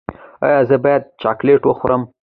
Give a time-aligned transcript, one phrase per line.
[0.45, 2.01] ایا زه باید چاکلیټ وخورم؟